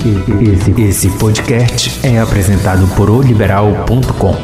[0.00, 4.34] Esse, esse podcast é apresentado por oliberal.com.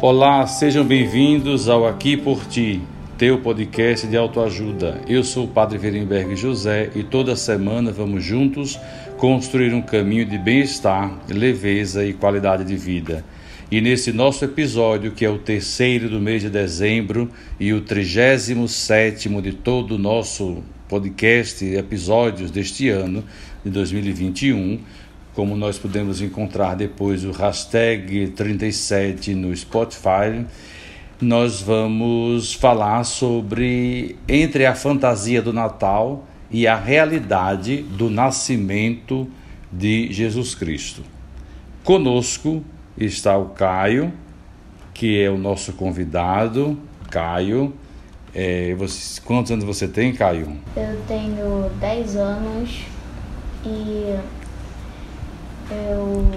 [0.00, 2.80] Olá, sejam bem-vindos ao Aqui por Ti
[3.20, 5.02] teu podcast de autoajuda.
[5.06, 8.80] Eu sou o Padre Verenberg José e toda semana vamos juntos
[9.20, 13.22] construir um caminho de bem-estar, leveza e qualidade de vida.
[13.70, 18.66] E nesse nosso episódio, que é o terceiro do mês de dezembro e o trigésimo
[18.66, 23.22] sétimo de todo o nosso podcast, episódios deste ano,
[23.62, 24.80] de 2021,
[25.34, 30.46] como nós podemos encontrar depois o hashtag 37 no Spotify,
[31.20, 39.28] nós vamos falar sobre entre a fantasia do Natal e a realidade do nascimento
[39.72, 41.02] de Jesus Cristo.
[41.84, 42.64] Conosco
[42.98, 44.12] está o Caio,
[44.92, 46.78] que é o nosso convidado.
[47.10, 47.72] Caio,
[48.34, 50.56] é, você, quantos anos você tem, Caio?
[50.76, 52.84] Eu tenho 10 anos
[53.64, 54.16] e
[55.70, 56.30] eu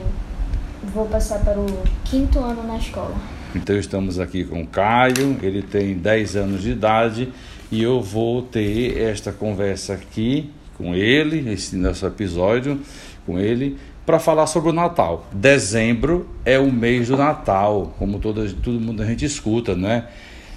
[0.94, 1.66] vou passar para o
[2.06, 3.16] quinto ano na escola.
[3.56, 7.32] Então estamos aqui com o Caio, ele tem 10 anos de idade
[7.74, 12.80] e eu vou ter esta conversa aqui com ele, esse nosso episódio
[13.26, 15.26] com ele, para falar sobre o Natal.
[15.32, 20.06] Dezembro é o mês do Natal, como toda, todo mundo a gente escuta, né?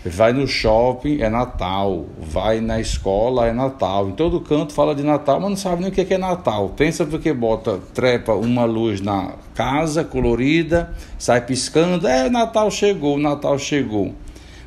[0.04, 2.04] Vai no shopping, é Natal.
[2.20, 4.10] Vai na escola, é Natal.
[4.10, 6.68] Em todo canto fala de Natal, mas não sabe nem o que é Natal.
[6.76, 12.06] Pensa porque bota, trepa uma luz na casa colorida, sai piscando.
[12.06, 14.14] É, Natal chegou, Natal chegou.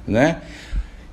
[0.08, 0.42] Né?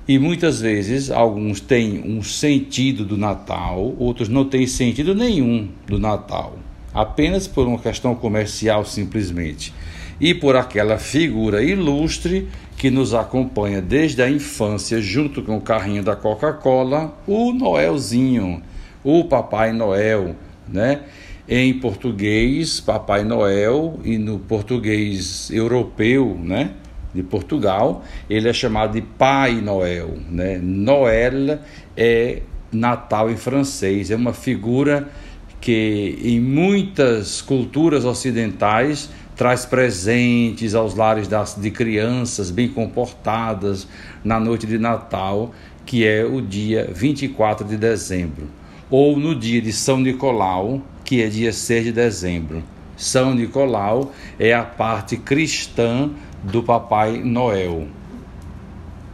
[0.07, 5.99] E muitas vezes alguns têm um sentido do Natal, outros não têm sentido nenhum do
[5.99, 6.57] Natal,
[6.93, 9.73] apenas por uma questão comercial simplesmente.
[10.17, 12.47] E por aquela figura ilustre
[12.77, 18.63] que nos acompanha desde a infância, junto com o carrinho da Coca-Cola, o Noelzinho,
[19.03, 20.37] o Papai Noel,
[20.69, 21.01] né?
[21.49, 26.71] Em português, Papai Noel, e no português europeu, né?
[27.17, 30.59] De Portugal, ele é chamado de Pai Noel, né?
[30.61, 31.57] Noel
[31.97, 35.09] é Natal em francês, é uma figura
[35.59, 43.87] que em muitas culturas ocidentais traz presentes aos lares das, de crianças bem comportadas
[44.23, 48.47] na noite de Natal, que é o dia 24 de dezembro,
[48.91, 52.63] ou no dia de São Nicolau, que é dia 6 de dezembro.
[52.97, 56.09] São Nicolau é a parte cristã
[56.43, 57.87] do Papai Noel.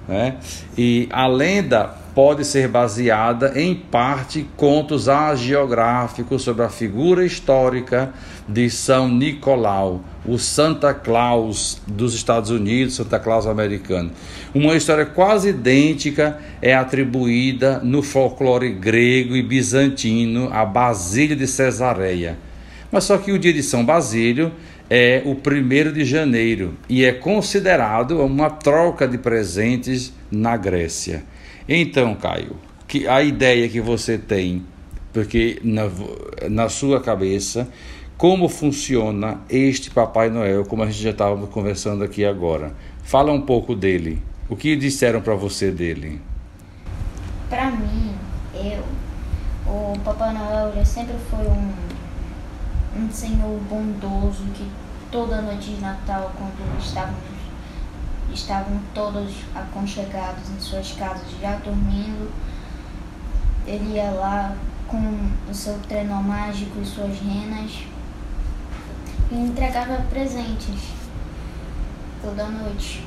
[0.08, 0.36] Né?
[0.78, 8.14] E a lenda pode ser baseada em parte contos agiográficos sobre a figura histórica
[8.48, 14.12] de São Nicolau, o Santa Claus dos Estados Unidos, Santa Claus americano.
[14.54, 22.38] Uma história quase idêntica é atribuída no folclore grego e bizantino a Basílio de Cesareia.
[22.92, 24.52] Mas só que o dia de São Basílio
[24.90, 31.24] é o primeiro de janeiro e é considerado uma troca de presentes na Grécia.
[31.68, 32.56] Então, Caio,
[32.88, 34.64] que a ideia que você tem,
[35.12, 35.90] porque na,
[36.50, 37.70] na sua cabeça,
[38.18, 42.74] como funciona este Papai Noel, como a gente já estava conversando aqui agora.
[43.04, 44.22] Fala um pouco dele.
[44.50, 46.22] O que disseram para você dele?
[47.50, 48.14] Para mim,
[48.54, 48.84] eu,
[49.66, 51.72] o Papai Noel sempre foi um,
[52.96, 54.70] um senhor bondoso que
[55.12, 57.34] toda noite de Natal, quando estávamos
[58.34, 62.32] estavam todos aconchegados em suas casas, já dormindo.
[63.66, 64.56] Ele ia lá
[64.88, 64.98] com
[65.50, 67.84] o seu trenó mágico e suas renas
[69.32, 70.82] e entregava presentes
[72.22, 73.04] toda noite.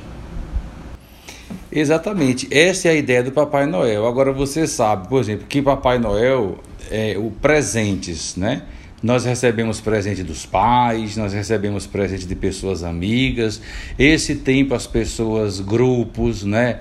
[1.71, 4.07] Exatamente, essa é a ideia do Papai Noel.
[4.07, 6.57] Agora você sabe, por exemplo, que Papai Noel
[6.89, 8.63] é o presentes, né?
[9.01, 13.61] Nós recebemos presente dos pais, nós recebemos presente de pessoas amigas.
[13.97, 16.79] Esse tempo as pessoas, grupos, né?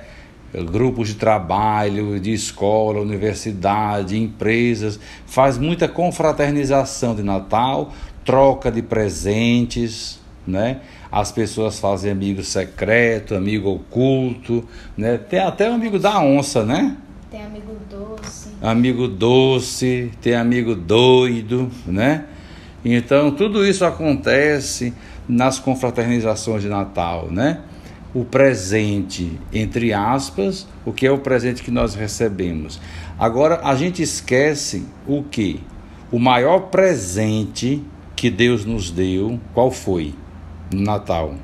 [0.72, 7.92] Grupos de trabalho, de escola, universidade, empresas, faz muita confraternização de Natal,
[8.24, 10.80] troca de presentes, né?
[11.12, 14.66] As pessoas fazem amigo secreto, amigo oculto,
[14.96, 15.18] né?
[15.18, 16.96] Tem até o amigo da onça, né?
[17.36, 18.48] Tem amigo doce.
[18.62, 22.24] Amigo doce, tem amigo doido, né?
[22.82, 24.94] Então, tudo isso acontece
[25.28, 27.60] nas confraternizações de Natal, né?
[28.14, 32.80] O presente, entre aspas, o que é o presente que nós recebemos.
[33.18, 35.60] Agora, a gente esquece o que?
[36.10, 37.82] o maior presente
[38.14, 40.14] que Deus nos deu, qual foi
[40.72, 41.34] no Natal?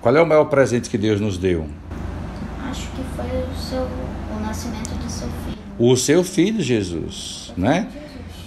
[0.00, 1.66] Qual é o maior presente que Deus nos deu?
[2.70, 3.02] Acho que
[3.50, 5.58] o, seu, o nascimento do seu filho.
[5.78, 7.88] O seu filho Jesus, né?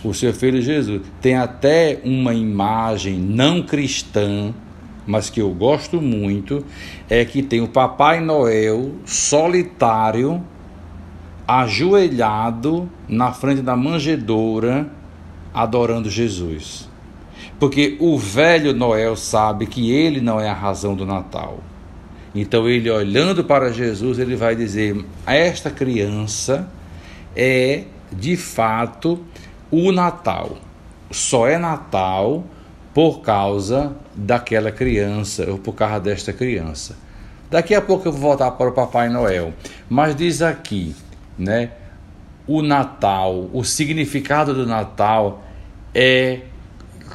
[0.03, 1.01] O seu filho Jesus.
[1.21, 4.53] Tem até uma imagem não cristã,
[5.05, 6.65] mas que eu gosto muito,
[7.09, 10.43] é que tem o Papai Noel solitário,
[11.47, 14.89] ajoelhado na frente da manjedoura,
[15.53, 16.89] adorando Jesus.
[17.59, 21.59] Porque o velho Noel sabe que ele não é a razão do Natal.
[22.33, 26.67] Então ele olhando para Jesus, ele vai dizer: "Esta criança
[27.35, 29.23] é de fato
[29.71, 30.57] o Natal.
[31.11, 32.43] Só é Natal
[32.93, 36.95] por causa daquela criança ou por causa desta criança.
[37.49, 39.53] Daqui a pouco eu vou voltar para o Papai Noel,
[39.89, 40.95] mas diz aqui,
[41.37, 41.71] né?
[42.47, 45.43] O Natal, o significado do Natal
[45.93, 46.41] é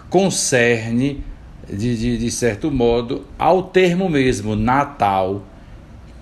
[0.08, 1.24] concerne
[1.70, 5.42] de, de, de certo modo ao termo mesmo Natal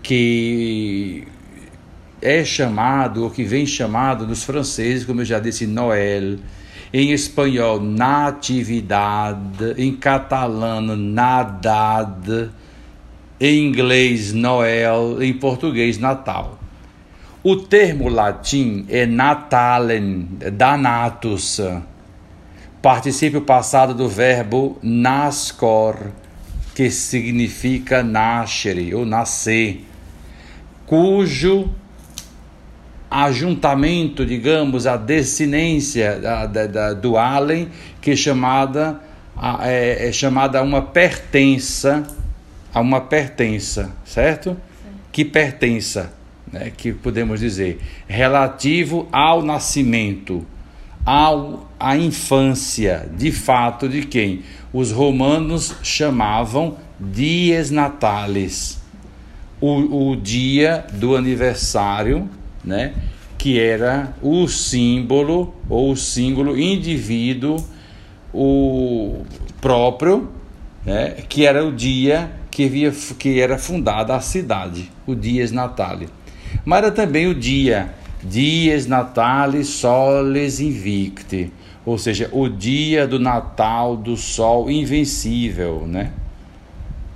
[0.03, 1.27] que
[2.23, 6.39] é chamado, ou que vem chamado dos franceses, como eu já disse, Noel,
[6.93, 12.51] em espanhol, natividade, em catalano, nadad,
[13.41, 16.59] em inglês, Noel, em português, Natal.
[17.43, 21.61] O termo latim é natalen, danatus,
[22.87, 26.13] participio passado do verbo nascor,
[26.73, 29.85] que significa nascere ou nascer,
[30.87, 31.69] cujo
[33.11, 39.01] ajuntamento, digamos, a descendência da, da, da, do além, que é chamada,
[39.63, 42.07] é, é, chamada uma pertença,
[42.73, 44.51] a uma pertença, certo?
[44.51, 44.57] Sim.
[45.11, 46.13] Que pertença,
[46.53, 50.47] né, que podemos dizer, relativo ao nascimento,
[51.07, 54.43] ao, à infância, de fato, de quem?
[54.73, 58.83] Os romanos chamavam dies natalis,
[59.61, 62.29] o, o dia do aniversário
[62.67, 62.93] né?
[63.39, 67.65] que era o símbolo ou o símbolo indivíduo
[68.35, 69.25] o
[69.61, 70.29] próprio,
[70.85, 71.11] né?
[71.29, 76.11] que era o dia que, via, que era fundada a cidade, o Dies Natalis.
[76.65, 77.95] Mas era também o dia
[78.29, 81.53] Dies Natalis Soles Invicti,
[81.85, 86.13] ou seja, o dia do Natal do Sol invencível, né?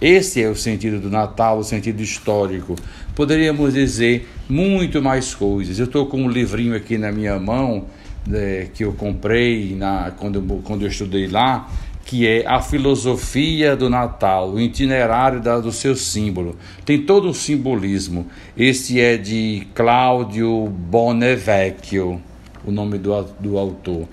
[0.00, 2.74] Esse é o sentido do Natal, o sentido histórico.
[3.14, 5.78] Poderíamos dizer muito mais coisas.
[5.78, 7.84] Eu estou com um livrinho aqui na minha mão
[8.32, 11.70] é, que eu comprei na, quando, quando eu estudei lá,
[12.10, 16.56] que é a filosofia do Natal, o itinerário da, do seu símbolo.
[16.84, 18.26] Tem todo um simbolismo.
[18.56, 22.20] Esse é de Cláudio Bonevecchio,
[22.64, 24.08] o nome do, do autor.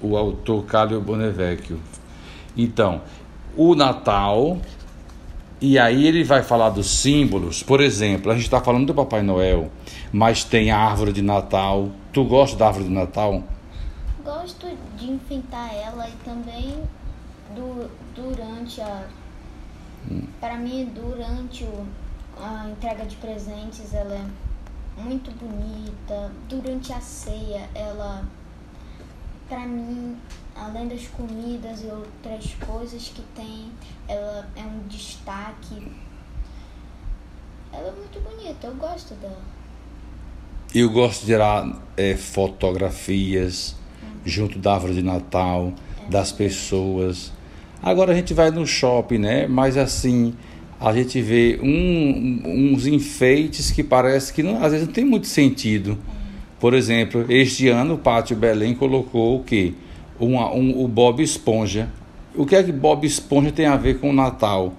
[0.00, 1.78] O autor Cláudio Bonevecchio.
[2.56, 3.02] Então,
[3.54, 4.56] o Natal,
[5.60, 7.62] e aí ele vai falar dos símbolos.
[7.62, 9.70] Por exemplo, a gente está falando do Papai Noel,
[10.10, 11.90] mas tem a árvore de Natal.
[12.10, 13.44] Tu gosta da árvore de Natal?
[14.26, 16.82] Gosto de enfeitar ela e também
[17.54, 19.06] do, durante a.
[20.10, 20.26] Hum.
[20.40, 21.86] Para mim, durante o,
[22.36, 26.32] a entrega de presentes, ela é muito bonita.
[26.48, 28.24] Durante a ceia, ela.
[29.48, 30.16] Para mim,
[30.56, 33.70] além das comidas e outras coisas que tem,
[34.08, 35.86] ela é um destaque.
[37.72, 39.40] Ela é muito bonita, eu gosto dela.
[40.74, 43.85] Eu gosto de tirar é, fotografias uhum.
[44.24, 45.72] Junto da árvore de Natal,
[46.08, 47.32] das pessoas.
[47.82, 49.46] Agora a gente vai no shopping, né?
[49.46, 50.34] Mas assim,
[50.80, 55.26] a gente vê um, uns enfeites que parece que não, às vezes não tem muito
[55.26, 55.98] sentido.
[56.58, 59.74] Por exemplo, este ano o Pátio Belém colocou o quê?
[60.18, 61.88] uma, um, o Bob Esponja.
[62.34, 64.74] O que é que Bob Esponja tem a ver com o Natal?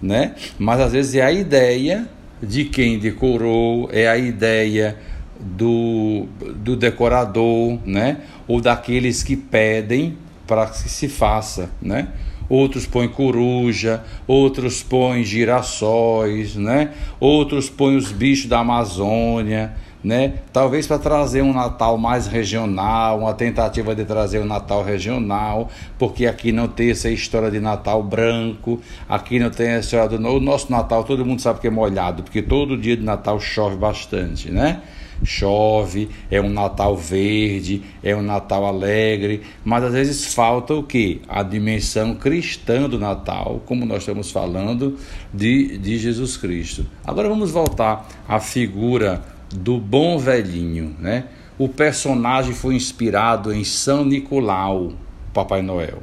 [0.00, 0.34] Né?
[0.58, 2.08] Mas às vezes é a ideia
[2.42, 4.96] de quem decorou, é a ideia
[5.40, 8.18] do, do decorador, né?
[8.46, 10.16] ou daqueles que pedem
[10.46, 11.70] para que se faça.
[11.80, 12.08] Né?
[12.48, 16.92] Outros põem coruja, outros põem girassóis, né?
[17.18, 20.34] outros põem os bichos da Amazônia né?
[20.52, 26.26] Talvez para trazer um Natal mais regional, uma tentativa de trazer um Natal regional, porque
[26.26, 30.40] aqui não tem essa história de Natal branco, aqui não tem essa história do o
[30.40, 34.50] nosso Natal, todo mundo sabe que é molhado, porque todo dia de Natal chove bastante,
[34.50, 34.80] né?
[35.22, 41.20] Chove, é um Natal verde, é um Natal alegre, mas às vezes falta o que?
[41.28, 44.96] A dimensão cristã do Natal, como nós estamos falando
[45.32, 46.86] de, de Jesus Cristo.
[47.04, 49.22] Agora vamos voltar à figura
[49.54, 51.24] do bom velhinho, né?
[51.58, 54.92] O personagem foi inspirado em São Nicolau,
[55.34, 56.02] Papai Noel.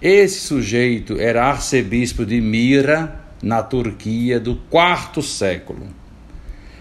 [0.00, 5.86] Esse sujeito era arcebispo de Mira, na Turquia, do quarto século,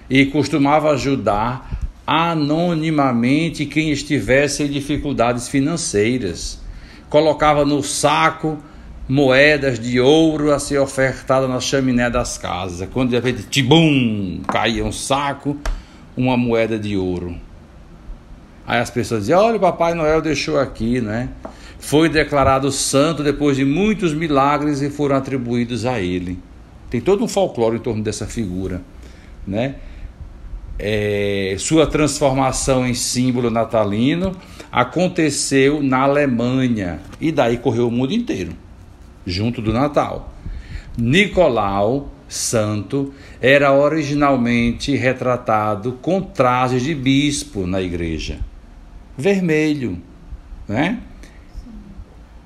[0.09, 6.61] e costumava ajudar anonimamente quem estivesse em dificuldades financeiras.
[7.09, 8.57] Colocava no saco
[9.07, 12.87] moedas de ouro a ser ofertada na chaminé das casas.
[12.91, 15.57] Quando de repente, tibum, caía um saco,
[16.15, 17.35] uma moeda de ouro.
[18.65, 21.29] Aí as pessoas diziam: Olha, o Papai Noel deixou aqui, né?
[21.79, 26.39] Foi declarado santo depois de muitos milagres e foram atribuídos a ele.
[26.89, 28.81] Tem todo um folclore em torno dessa figura,
[29.45, 29.75] né?
[30.79, 34.35] É, sua transformação em símbolo natalino
[34.71, 38.53] aconteceu na Alemanha e daí correu o mundo inteiro
[39.25, 40.33] junto do Natal.
[40.97, 48.39] Nicolau, santo, era originalmente retratado com trajes de bispo na igreja,
[49.17, 50.01] vermelho,
[50.67, 50.99] né?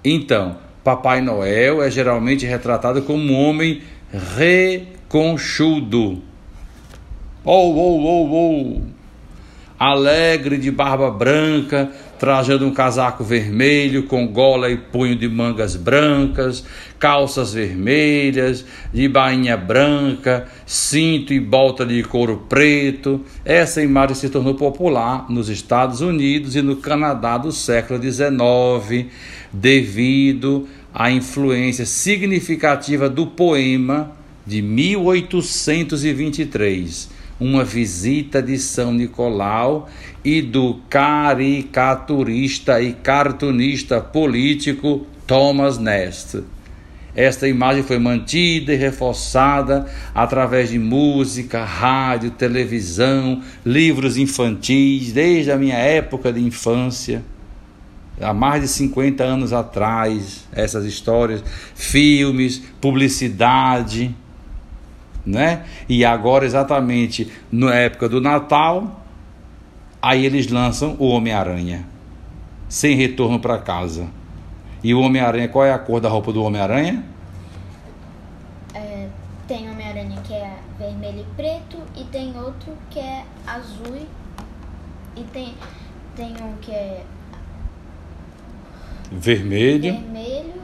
[0.04, 3.82] Então, Papai Noel é geralmente retratado como um homem
[4.38, 6.22] reconchudo.
[7.44, 8.82] Oh, oh, oh, oh!
[9.80, 16.64] Alegre de barba branca, trajando um casaco vermelho com gola e punho de mangas brancas,
[17.00, 23.24] calças vermelhas, de bainha branca, cinto e bolta de couro preto.
[23.46, 29.06] Essa imagem se tornou popular nos Estados Unidos e no Canadá do século XIX,
[29.52, 34.12] devido à influência significativa do poema
[34.46, 39.88] de 1823 uma visita de São Nicolau
[40.24, 46.44] e do caricaturista e cartunista político Thomas Nast.
[47.16, 55.58] Esta imagem foi mantida e reforçada através de música, rádio, televisão, livros infantis, desde a
[55.58, 57.24] minha época de infância,
[58.22, 64.16] há mais de 50 anos atrás, essas histórias, filmes, publicidade
[65.28, 65.66] né?
[65.88, 69.02] E agora, exatamente na época do Natal,
[70.02, 71.86] aí eles lançam o Homem-Aranha,
[72.70, 74.08] sem retorno para casa.
[74.84, 77.04] E o Homem-Aranha, qual é a cor da roupa do Homem-Aranha?
[78.74, 79.08] É,
[79.48, 84.08] tem Homem-Aranha que é vermelho e preto, e tem outro que é azul,
[85.16, 85.54] e tem,
[86.16, 87.04] tem um que é
[89.12, 90.62] vermelho, vermelho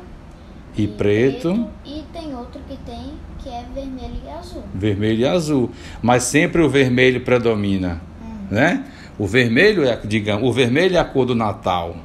[0.78, 1.54] e, e preto.
[1.54, 1.70] preto.
[1.86, 4.64] E tem outro que tem que é vermelho e azul.
[4.74, 5.72] Vermelho e azul.
[6.02, 8.56] Mas sempre o vermelho predomina, uhum.
[8.56, 8.86] né?
[9.20, 11.98] O vermelho é, digamos, o vermelho é a cor do Natal,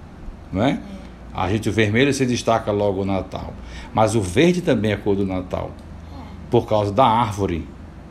[0.52, 0.80] né?
[0.94, 0.98] É.
[1.40, 3.54] A gente o vermelho se destaca logo o Natal,
[3.94, 5.70] mas o verde também é a cor do Natal.
[5.70, 6.50] É.
[6.50, 7.66] Por causa da árvore,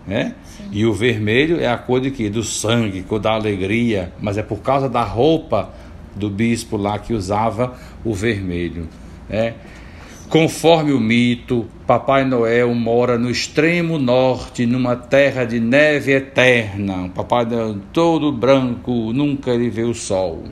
[0.08, 0.34] né?
[0.46, 0.70] Sim.
[0.72, 2.30] E o vermelho é a cor de quê?
[2.30, 5.70] Do sangue, cor da alegria, mas é por causa da roupa
[6.16, 8.88] do bispo lá que usava o vermelho,
[9.30, 9.56] né?
[10.30, 17.10] Conforme o mito, Papai Noel mora no extremo norte, numa terra de neve eterna.
[17.16, 20.44] Papai Noel todo branco, nunca ele vê o sol.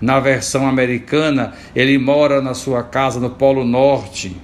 [0.00, 4.34] Na versão americana, ele mora na sua casa no Polo Norte.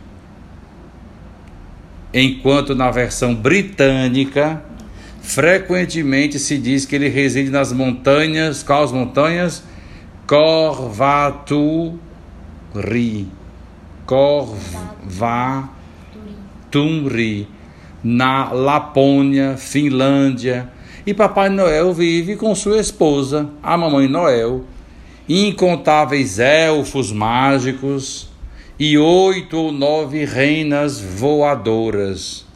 [2.13, 4.63] Enquanto na versão britânica,
[5.23, 9.65] frequentemente se diz que ele reside nas montanhas, quais montanhas?
[10.27, 11.99] Corvaturi
[14.07, 15.69] Korvatunri,
[18.03, 20.69] na Lapônia, Finlândia.
[21.07, 24.65] E Papai Noel vive com sua esposa, a Mamãe Noel,
[25.29, 28.29] incontáveis elfos mágicos
[28.79, 32.47] e oito ou nove reinas voadoras.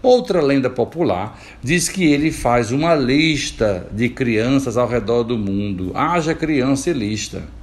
[0.00, 5.90] Outra lenda popular diz que ele faz uma lista de crianças ao redor do mundo.
[5.94, 7.57] Haja criança e lista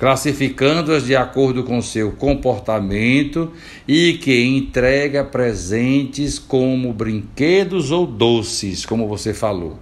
[0.00, 3.52] classificando-as de acordo com seu comportamento
[3.86, 9.78] e que entrega presentes como brinquedos ou doces, como você falou.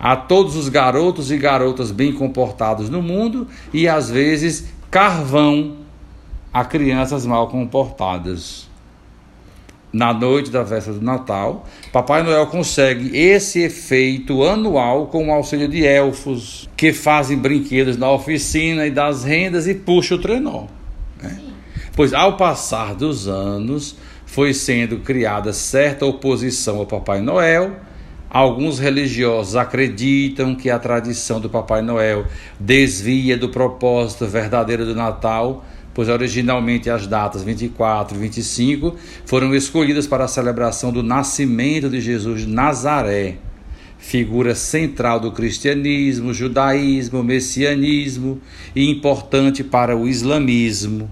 [0.00, 5.76] A todos os garotos e garotas bem comportados no mundo e às vezes carvão
[6.52, 8.65] a crianças mal comportadas
[9.92, 15.68] na noite da véspera do Natal, Papai Noel consegue esse efeito anual com o auxílio
[15.68, 20.66] de elfos que fazem brinquedos na oficina e das rendas e puxa o trenó.
[21.22, 21.38] Né?
[21.94, 27.76] Pois ao passar dos anos foi sendo criada certa oposição ao Papai Noel.
[28.28, 32.26] Alguns religiosos acreditam que a tradição do Papai Noel
[32.60, 35.64] desvia do propósito verdadeiro do Natal
[35.96, 42.02] pois originalmente as datas 24 e 25 foram escolhidas para a celebração do nascimento de
[42.02, 43.38] Jesus de Nazaré,
[43.96, 48.38] figura central do cristianismo, judaísmo, messianismo
[48.74, 51.10] e importante para o islamismo.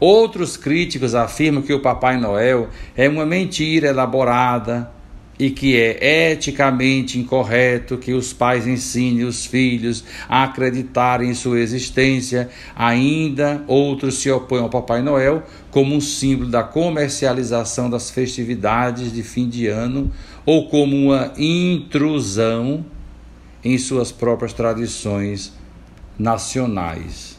[0.00, 4.90] Outros críticos afirmam que o Papai Noel é uma mentira elaborada
[5.38, 11.60] e que é eticamente incorreto que os pais ensinem os filhos a acreditarem em sua
[11.60, 12.48] existência.
[12.74, 19.22] Ainda outros se opõem ao Papai Noel como um símbolo da comercialização das festividades de
[19.22, 20.10] fim de ano
[20.44, 22.84] ou como uma intrusão
[23.64, 25.52] em suas próprias tradições
[26.18, 27.38] nacionais.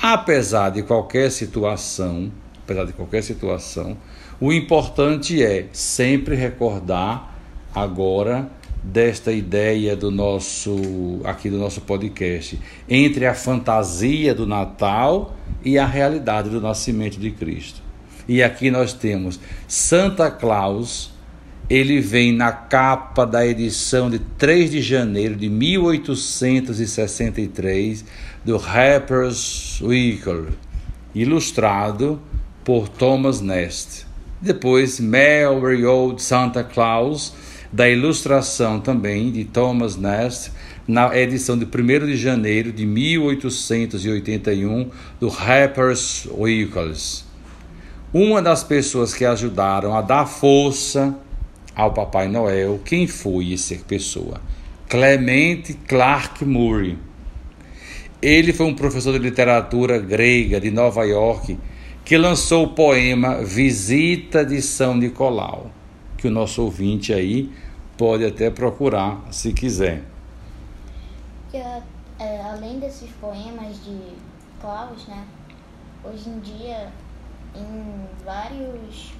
[0.00, 2.32] Apesar de qualquer situação,
[2.64, 3.96] apesar de qualquer situação,
[4.40, 7.38] o importante é sempre recordar
[7.74, 8.50] agora
[8.82, 15.84] desta ideia do nosso aqui do nosso podcast entre a fantasia do Natal e a
[15.84, 17.82] realidade do nascimento de Cristo.
[18.26, 21.12] E aqui nós temos Santa Claus,
[21.68, 28.06] ele vem na capa da edição de 3 de janeiro de 1863
[28.42, 30.48] do Harper's Weekly,
[31.14, 32.18] ilustrado
[32.64, 34.08] por Thomas Nast.
[34.40, 37.34] Depois, Merry Old Santa Claus,
[37.72, 40.50] da ilustração também de Thomas Nast,
[40.88, 41.68] na edição de 1
[42.06, 46.96] de janeiro de 1881 do Harper's Weekly.
[48.12, 51.16] Uma das pessoas que ajudaram a dar força
[51.76, 54.40] ao Papai Noel, quem foi essa pessoa?
[54.88, 56.98] Clement Clark Murray
[58.22, 61.56] ele foi um professor de literatura grega de Nova York
[62.10, 65.70] que lançou o poema Visita de São Nicolau,
[66.18, 67.54] que o nosso ouvinte aí
[67.96, 70.02] pode até procurar se quiser.
[71.54, 73.96] É, além desses poemas de
[74.60, 75.24] Klaus, né?
[76.02, 76.88] Hoje em dia,
[77.54, 79.12] em vários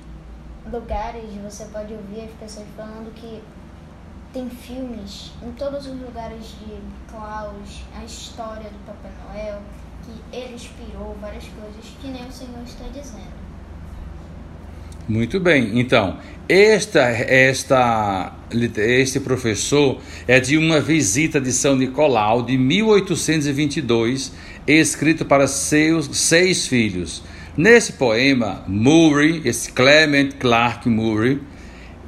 [0.73, 3.41] lugares você pode ouvir as pessoas falando que
[4.33, 6.77] tem filmes em todos os lugares de
[7.09, 9.63] Klaus, a história do Papai Noel,
[10.11, 13.41] que ele inspirou várias coisas que nem o Senhor está dizendo.
[15.09, 18.33] Muito bem, então, esta, esta,
[18.77, 24.33] este professor é de uma visita de São Nicolau de 1822,
[24.67, 27.23] escrito para seus seis filhos.
[27.57, 31.41] Nesse poema, Murray, esse Clement Clark Murray,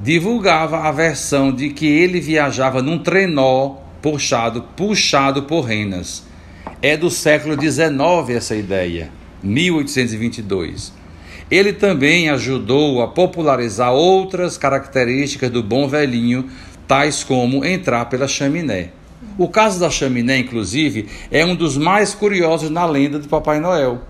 [0.01, 6.25] divulgava a versão de que ele viajava num trenó puxado, puxado por renas.
[6.83, 9.09] É do século XIX essa ideia,
[9.41, 10.91] 1822.
[11.49, 16.49] Ele também ajudou a popularizar outras características do bom velhinho,
[16.85, 18.89] tais como entrar pela chaminé.
[19.37, 24.01] O caso da chaminé, inclusive, é um dos mais curiosos na lenda do Papai Noel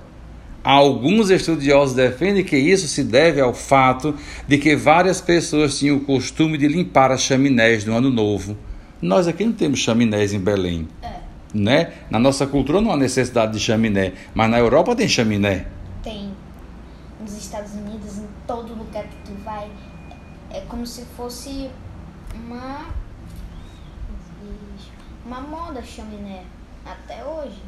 [0.64, 4.16] Alguns estudiosos defendem que isso se deve ao fato
[4.48, 8.58] de que várias pessoas tinham o costume de limpar as chaminés no ano novo.
[9.02, 10.88] Nós aqui não temos chaminés em Belém.
[11.02, 11.23] É.
[11.54, 11.94] Né?
[12.10, 15.68] Na nossa cultura não há necessidade de chaminé, mas na Europa tem chaminé.
[16.02, 16.34] Tem.
[17.22, 19.70] Nos Estados Unidos, em todo lugar que tu vai,
[20.50, 21.70] é como se fosse
[22.34, 22.86] uma
[25.26, 26.44] uma moda chaminé
[26.86, 27.62] até hoje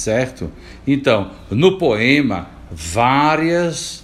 [0.00, 0.50] certo?
[0.86, 4.02] Então, no poema, várias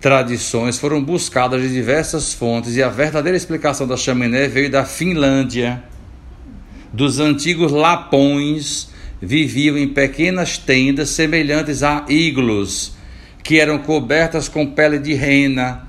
[0.00, 5.82] tradições foram buscadas de diversas fontes e a verdadeira explicação da chaminé veio da Finlândia.
[6.92, 12.92] Dos antigos lapões viviam em pequenas tendas semelhantes a iglos,
[13.42, 15.88] que eram cobertas com pele de rena.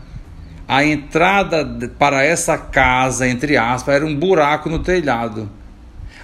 [0.66, 5.50] A entrada para essa casa, entre aspas, era um buraco no telhado.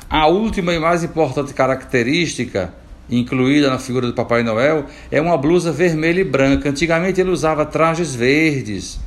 [0.10, 2.74] A última e mais importante característica
[3.10, 6.70] incluída na figura do Papai Noel é uma blusa vermelha e branca.
[6.70, 8.98] Antigamente ele usava trajes verdes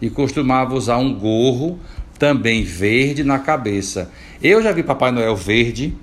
[0.00, 1.78] e costumava usar um gorro
[2.18, 4.10] também verde na cabeça.
[4.42, 5.94] Eu já vi Papai Noel verde,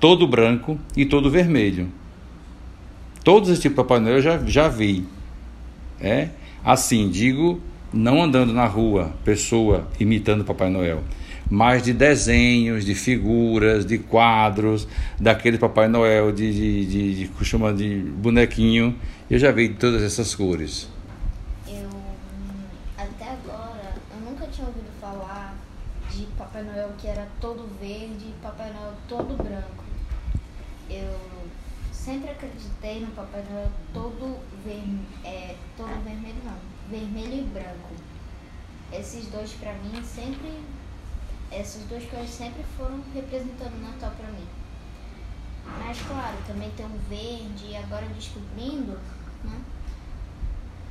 [0.00, 1.88] todo branco e todo vermelho.
[3.22, 5.04] Todos esses tipos de Papai Noel eu já, já vi.
[6.00, 6.28] É
[6.64, 7.60] assim, digo,
[7.92, 11.02] não andando na rua, pessoa imitando Papai Noel
[11.50, 14.88] mas de desenhos, de figuras, de quadros,
[15.20, 18.98] daquele Papai Noel de, de, de, de de bonequinho.
[19.30, 20.88] Eu já vi todas essas cores.
[21.66, 21.88] Eu
[22.96, 25.54] até agora eu nunca tinha ouvido falar
[26.10, 29.84] de Papai Noel que era todo verde e Papai Noel todo branco.
[30.88, 31.20] Eu
[31.92, 34.82] sempre acreditei no Papai Noel todo, ver,
[35.22, 36.56] é, todo vermelho não,
[36.88, 37.90] vermelho e branco.
[38.90, 40.62] Esses dois para mim sempre
[41.50, 44.46] essas duas coisas sempre foram representando o Natal para mim.
[45.78, 48.98] Mas claro, também tem o verde e agora descobrindo,
[49.44, 49.60] né?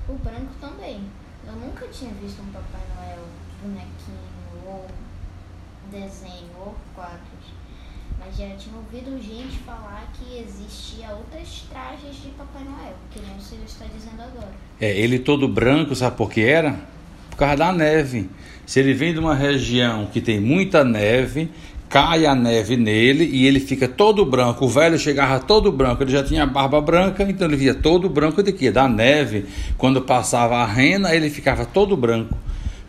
[0.07, 1.09] O branco também.
[1.45, 3.25] Eu nunca tinha visto um Papai Noel
[3.61, 4.87] bonequinho ou
[5.91, 7.53] desenho, ou quadros.
[8.19, 13.39] Mas já tinha ouvido gente falar que existia outras trajes de Papai Noel, que não
[13.39, 14.51] se está dizendo agora.
[14.79, 16.79] É, ele todo branco, sabe por que era?
[17.29, 18.29] Por causa da neve.
[18.65, 21.49] Se ele vem de uma região que tem muita neve,
[21.89, 24.65] cai a neve nele e ele fica todo branco.
[24.65, 28.41] O velho chegava todo branco, ele já tinha barba branca, então ele via todo branco
[28.41, 28.71] de quê?
[28.71, 29.45] Da neve.
[29.77, 32.37] Quando passava a rena, ele ficava todo branco,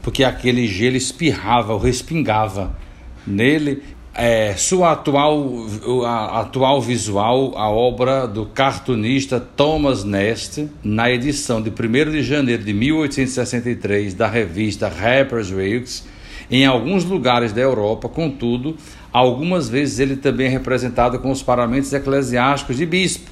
[0.00, 2.83] porque aquele gelo espirrava respingava
[3.26, 3.82] nele.
[4.16, 5.66] É, sua atual,
[6.06, 12.62] a, atual visual, a obra do cartunista Thomas Nast, na edição de 1 de janeiro
[12.62, 16.14] de 1863 da revista Harper's Weekly,
[16.50, 18.76] em alguns lugares da Europa, contudo,
[19.12, 23.30] algumas vezes ele também é representado com os paramentos eclesiásticos de bispo,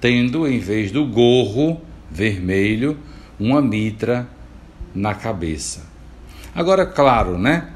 [0.00, 1.80] tendo, em vez do gorro
[2.10, 2.96] vermelho,
[3.38, 4.26] uma mitra
[4.94, 5.82] na cabeça.
[6.54, 7.68] Agora, claro, né?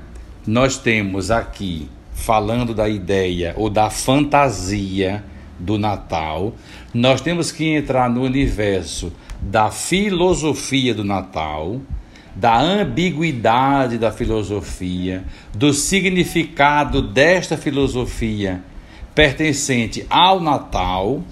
[0.47, 5.25] Nós temos aqui, falando da ideia ou da fantasia
[5.59, 6.55] do Natal,
[6.95, 11.81] nós temos que entrar no universo da filosofia do Natal,
[12.35, 15.25] da ambiguidade da filosofia,
[15.55, 18.63] do significado desta filosofia
[19.15, 21.23] pertencente ao Natal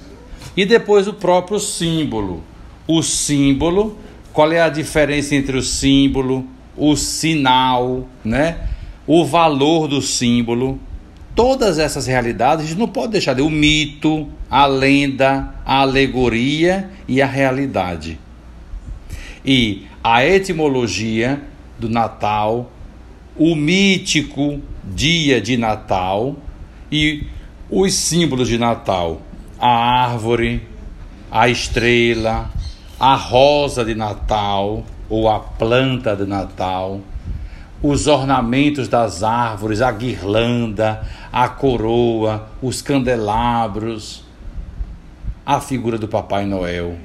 [0.56, 2.42] e depois o próprio símbolo.
[2.88, 3.96] O símbolo,
[4.32, 6.44] qual é a diferença entre o símbolo,
[6.76, 8.68] o sinal, né?
[9.06, 10.80] O valor do símbolo.
[11.34, 16.90] Todas essas realidades a gente não pode deixar de o mito, a lenda, a alegoria
[17.06, 18.18] e a realidade.
[19.44, 21.42] E a etimologia
[21.78, 22.72] do Natal,
[23.36, 26.36] o mítico dia de Natal
[26.90, 27.24] e
[27.70, 29.20] os símbolos de Natal:
[29.58, 29.68] a
[30.04, 30.62] árvore,
[31.30, 32.50] a estrela,
[32.98, 37.00] a rosa de Natal ou a planta de Natal,
[37.82, 44.24] os ornamentos das árvores, a guirlanda, a coroa, os candelabros,
[45.44, 46.96] a figura do Papai Noel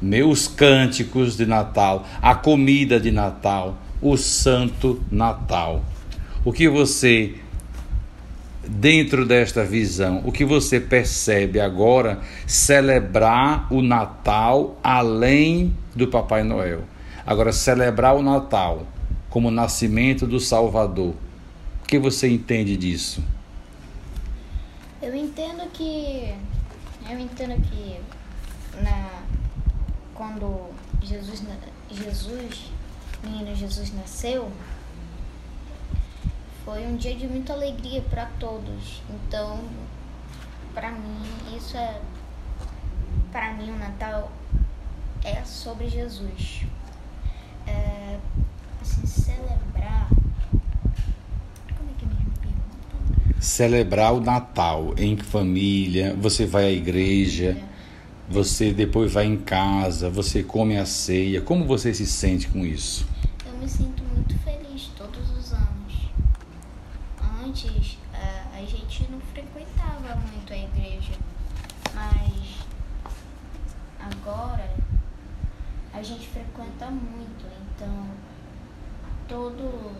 [0.00, 5.84] meus cânticos de Natal, a comida de Natal, o Santo Natal.
[6.44, 7.34] O que você,
[8.68, 16.82] dentro desta visão, o que você percebe agora celebrar o Natal além do Papai Noel?
[17.26, 18.86] Agora, celebrar o Natal
[19.36, 21.14] como o nascimento do Salvador.
[21.82, 23.22] O que você entende disso?
[25.02, 26.34] Eu entendo que.
[27.06, 28.00] Eu entendo que
[28.82, 29.24] na
[30.14, 30.70] quando
[31.02, 31.42] Jesus,
[31.90, 32.72] Jesus,
[33.22, 34.50] menino Jesus nasceu,
[36.64, 39.02] foi um dia de muita alegria para todos.
[39.10, 39.62] Então,
[40.72, 41.20] para mim,
[41.54, 42.00] isso é
[43.30, 44.32] para mim o Natal
[45.22, 46.62] é sobre Jesus.
[47.66, 48.18] É,
[49.06, 50.08] celebrar
[51.76, 53.40] como é que é me pergunta?
[53.40, 57.56] Celebrar o Natal em família, você vai à igreja.
[57.72, 57.76] É
[58.28, 61.40] você depois vai em casa, você come a ceia.
[61.40, 63.06] Como você se sente com isso?
[63.46, 66.10] Eu me sinto muito feliz todos os anos.
[67.44, 67.98] Antes
[68.52, 71.12] a gente não frequentava muito a igreja,
[71.94, 72.66] mas
[74.00, 74.74] agora
[75.92, 77.46] a gente frequenta muito.
[77.76, 78.08] Então
[79.28, 79.96] todo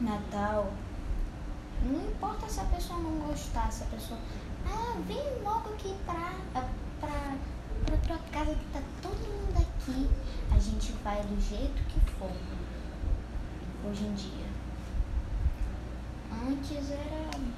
[0.00, 0.72] Natal,
[1.82, 4.18] não importa se a pessoa não gostar, se a pessoa
[4.66, 6.32] ah, vem logo aqui pra
[7.00, 7.36] pra,
[7.86, 10.08] pra tua casa que tá todo mundo aqui.
[10.54, 12.30] A gente vai do jeito que for.
[13.86, 14.46] Hoje em dia.
[16.48, 17.54] Antes era.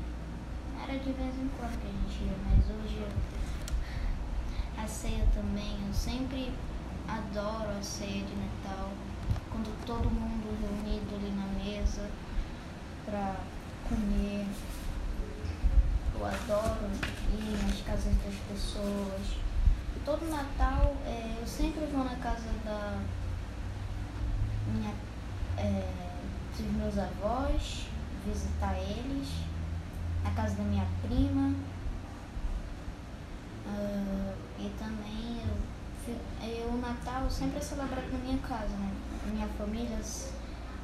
[0.83, 3.07] Era de vez em quando que a gente ia, mas hoje
[4.77, 6.53] a ceia também, eu sempre
[7.09, 8.91] adoro a ceia de Natal.
[9.57, 12.11] Quando todo mundo reunido ali na mesa
[13.07, 13.37] pra
[13.89, 14.47] comer.
[16.15, 16.91] Eu adoro
[17.33, 19.39] ir nas casas das pessoas.
[20.05, 23.01] Todo Natal é, eu sempre vou na casa da
[24.75, 24.93] minha,
[25.57, 25.91] é,
[26.55, 27.87] dos meus avós,
[28.27, 29.29] visitar eles,
[30.23, 31.55] na casa da minha prima.
[33.65, 35.76] Uh, e também eu,
[36.11, 38.93] eu, o Natal sempre é celebrado na minha casa, né?
[39.33, 39.99] Minha família,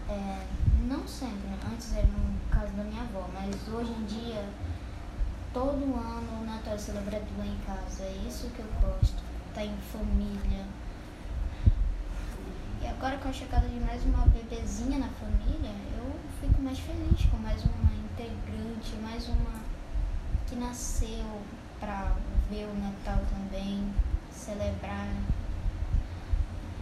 [0.09, 0.47] é,
[0.89, 4.45] não sempre, antes era no caso da minha avó, mas hoje em dia
[5.53, 8.05] todo ano o Natal é celebrado lá em casa.
[8.05, 9.23] É isso que eu gosto.
[9.55, 10.65] Tá em família.
[12.83, 17.27] E agora com a chegada de mais uma bebezinha na família, eu fico mais feliz
[17.31, 19.61] com mais uma integrante, mais uma
[20.47, 21.43] que nasceu
[21.79, 22.17] para
[22.51, 23.93] ver o Natal também,
[24.33, 25.07] celebrar.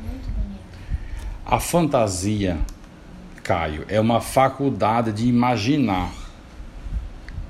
[0.03, 0.79] Muito bonito.
[1.45, 2.59] A fantasia
[3.43, 3.85] Caio?
[3.89, 6.13] É uma faculdade de imaginar,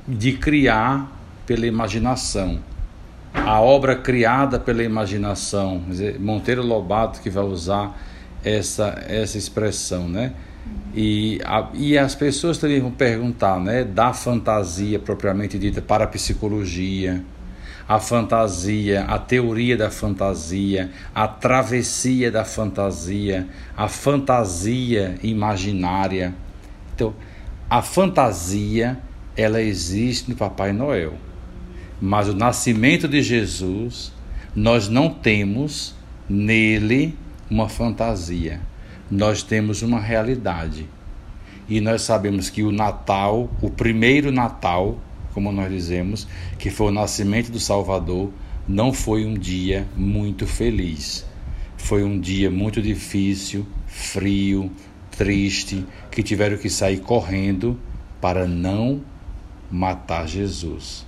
[0.07, 1.11] de criar
[1.45, 2.61] pela imaginação.
[3.35, 5.83] A obra criada pela imaginação.
[6.19, 7.97] Monteiro Lobato que vai usar
[8.45, 10.33] essa, essa expressão, né?
[10.95, 13.85] E, a, e as pessoas também vão perguntar, né?
[13.85, 17.23] Da fantasia propriamente dita para a psicologia
[17.91, 26.33] a fantasia, a teoria da fantasia, a travessia da fantasia, a fantasia imaginária.
[26.95, 27.13] Então,
[27.69, 28.97] a fantasia,
[29.37, 31.15] ela existe no Papai Noel.
[32.01, 34.13] Mas o nascimento de Jesus,
[34.55, 35.93] nós não temos
[36.29, 37.19] nele
[37.51, 38.61] uma fantasia.
[39.11, 40.87] Nós temos uma realidade.
[41.69, 44.97] E nós sabemos que o Natal, o primeiro Natal,
[45.33, 46.27] como nós dizemos,
[46.59, 48.31] que foi o nascimento do Salvador,
[48.67, 51.27] não foi um dia muito feliz.
[51.77, 54.71] Foi um dia muito difícil, frio,
[55.11, 57.79] triste, que tiveram que sair correndo
[58.21, 59.01] para não
[59.71, 61.07] matar Jesus,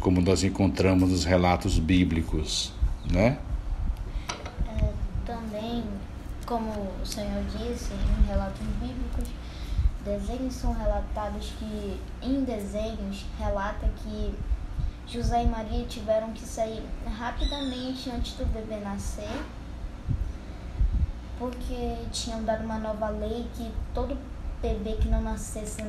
[0.00, 2.72] como nós encontramos nos relatos bíblicos,
[3.10, 3.38] né?
[4.68, 4.92] É,
[5.26, 5.84] também,
[6.46, 6.70] como
[7.02, 9.28] o Senhor disse em relatos bíblicos,
[10.04, 14.34] desenhos são relatados que, em desenhos, relata que
[15.06, 16.82] José e Maria tiveram que sair
[17.18, 19.42] rapidamente antes do bebê nascer,
[21.38, 24.16] porque tinham dado uma nova lei que todo
[24.62, 25.82] bebê que não nascesse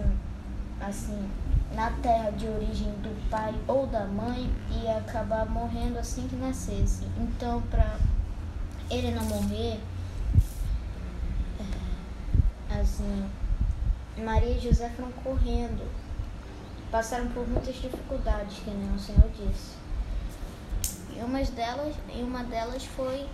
[0.82, 1.30] assim
[1.74, 7.06] na terra de origem do pai ou da mãe ia acabar morrendo assim que nascesse.
[7.18, 7.98] Então, para
[8.90, 9.80] ele não morrer,
[12.70, 13.26] é, assim,
[14.18, 15.90] Maria e José foram correndo.
[16.92, 19.76] Passaram por muitas dificuldades, que nem o Senhor disse.
[21.16, 23.28] E uma delas, e uma delas foi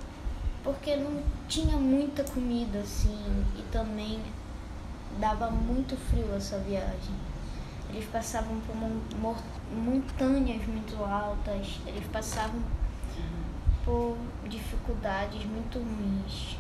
[0.64, 4.22] porque não tinha muita comida assim e também
[5.20, 7.16] dava muito frio essa viagem.
[7.90, 8.76] Eles passavam por
[9.76, 12.62] montanhas muito altas, eles passavam
[13.84, 14.18] por
[14.48, 16.58] dificuldades muito ruins.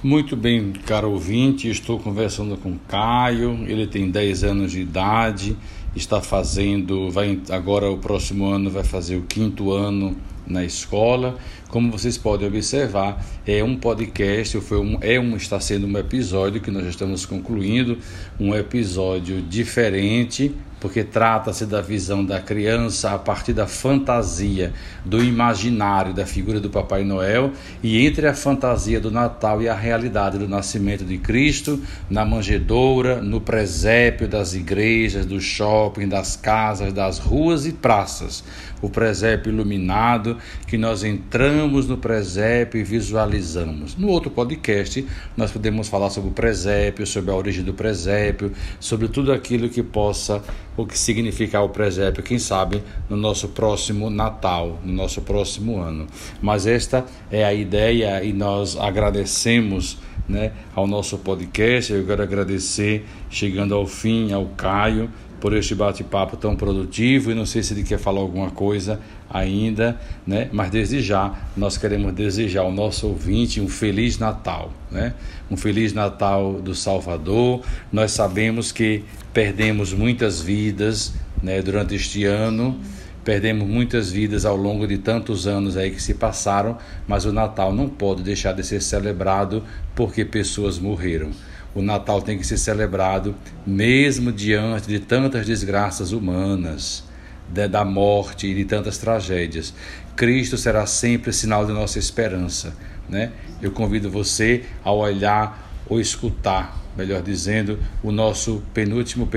[0.00, 5.56] Muito bem, caro ouvinte, estou conversando com Caio, ele tem 10 anos de idade,
[5.96, 11.36] está fazendo, vai agora o próximo ano vai fazer o quinto ano na escola.
[11.68, 16.60] Como vocês podem observar, é um podcast, foi um, é um, está sendo um episódio
[16.60, 17.98] que nós estamos concluindo,
[18.38, 24.72] um episódio diferente, porque trata-se da visão da criança a partir da fantasia,
[25.04, 29.74] do imaginário da figura do Papai Noel e entre a fantasia do Natal e a
[29.74, 36.92] realidade do nascimento de Cristo na manjedoura, no presépio das igrejas, do shopping, das casas,
[36.92, 38.44] das ruas e praças.
[38.80, 40.36] O presépio iluminado,
[40.68, 43.96] que nós entramos no presépio e visualizamos.
[43.96, 45.04] No outro podcast,
[45.36, 49.82] nós podemos falar sobre o presépio, sobre a origem do presépio, sobre tudo aquilo que
[49.82, 50.40] possa
[50.78, 56.06] o que significa o presépio, quem sabe, no nosso próximo Natal, no nosso próximo ano.
[56.40, 61.92] Mas esta é a ideia e nós agradecemos né, ao nosso podcast.
[61.92, 65.10] Eu quero agradecer, chegando ao fim, ao Caio,
[65.40, 67.30] por este bate-papo tão produtivo.
[67.30, 70.48] E não sei se ele quer falar alguma coisa ainda, né?
[70.52, 75.14] Mas desde já nós queremos desejar ao nosso ouvinte um feliz Natal, né?
[75.50, 77.62] Um feliz Natal do Salvador.
[77.92, 82.78] Nós sabemos que perdemos muitas vidas, né, durante este ano.
[83.24, 87.74] Perdemos muitas vidas ao longo de tantos anos aí que se passaram, mas o Natal
[87.74, 89.62] não pode deixar de ser celebrado
[89.94, 91.30] porque pessoas morreram.
[91.74, 93.34] O Natal tem que ser celebrado
[93.66, 97.04] mesmo diante de tantas desgraças humanas
[97.48, 99.72] da morte e de tantas tragédias.
[100.14, 102.74] Cristo será sempre sinal de nossa esperança.
[103.08, 103.32] Né?
[103.62, 109.28] Eu convido você a olhar ou escutar, melhor dizendo, o nosso penúltimo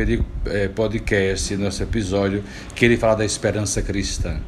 [0.45, 2.43] eh, podcast, nosso episódio,
[2.75, 4.39] que ele fala da esperança cristã.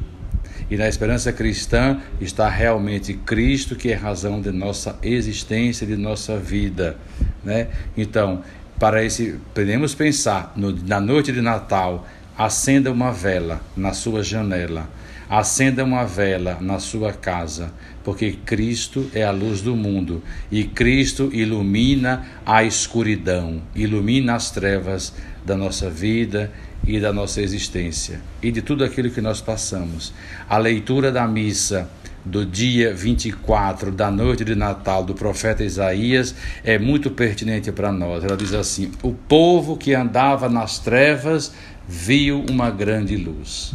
[0.74, 6.36] E na esperança cristã está realmente Cristo, que é razão de nossa existência, de nossa
[6.36, 6.96] vida.
[7.44, 7.68] Né?
[7.96, 8.42] Então,
[8.76, 12.04] para esse, podemos pensar no, na noite de Natal,
[12.36, 14.90] Acenda uma vela na sua janela.
[15.30, 21.30] Acenda uma vela na sua casa, porque Cristo é a luz do mundo e Cristo
[21.32, 25.14] ilumina a escuridão, ilumina as trevas
[25.46, 26.50] da nossa vida
[26.86, 30.12] e da nossa existência e de tudo aquilo que nós passamos.
[30.48, 31.88] A leitura da missa
[32.24, 38.24] do dia 24 da noite de Natal do profeta Isaías é muito pertinente para nós.
[38.24, 41.52] Ela diz assim: O povo que andava nas trevas
[41.86, 43.74] viu uma grande luz.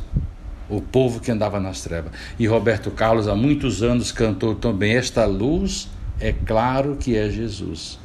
[0.67, 2.11] O povo que andava nas trevas.
[2.37, 7.99] E Roberto Carlos, há muitos anos, cantou também: Esta luz é claro que é Jesus.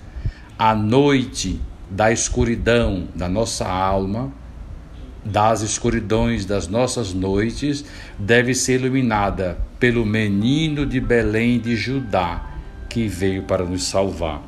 [0.59, 4.33] A noite da escuridão da nossa alma,
[5.25, 7.85] das escuridões das nossas noites,
[8.19, 12.43] deve ser iluminada pelo menino de Belém de Judá,
[12.89, 14.43] que veio para nos salvar.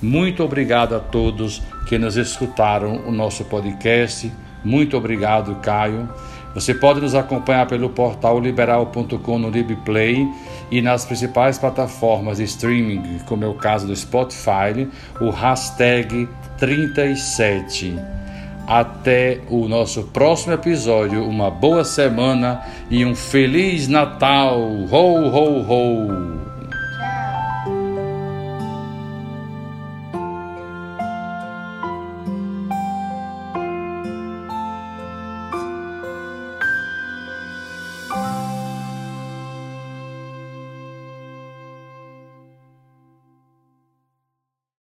[0.00, 4.32] Muito obrigado a todos que nos escutaram o nosso podcast.
[4.64, 6.08] Muito obrigado, Caio.
[6.54, 10.26] Você pode nos acompanhar pelo portal liberal.com no LibPlay
[10.70, 14.88] e nas principais plataformas de streaming, como é o caso do Spotify,
[15.20, 18.19] o hashtag 37.
[18.70, 21.24] Até o nosso próximo episódio.
[21.24, 24.60] Uma boa semana e um Feliz Natal!
[24.60, 26.49] Ho, ho, ho!